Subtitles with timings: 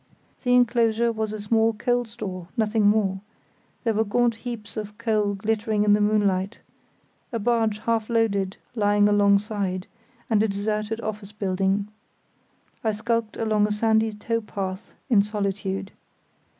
[0.41, 3.19] The enclosure was a small coal store, nothing more;
[3.83, 6.57] there were gaunt heaps of coal glittering in the moonlight;
[7.31, 9.85] a barge half loaded lying alongside,
[10.27, 11.87] and a deserted office building.
[12.83, 15.91] I skulked along a sandy towpath in solitude.